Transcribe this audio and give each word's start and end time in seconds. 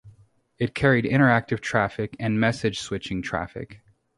It 0.57 0.73
carried 0.73 1.05
interactive 1.05 1.59
traffic 1.59 2.15
and 2.19 2.39
message-switching 2.39 3.21
traffic. 3.21 3.81